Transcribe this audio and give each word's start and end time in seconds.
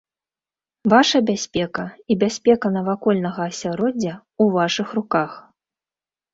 Ваша 0.93 1.19
бяспека 1.29 1.85
і 2.11 2.17
бяспека 2.25 2.73
навакольнага 2.79 3.41
асяроддзя 3.53 4.13
ў 4.17 4.45
вашых 4.59 4.87
руках. 5.03 5.41